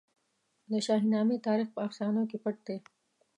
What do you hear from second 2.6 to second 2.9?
دی.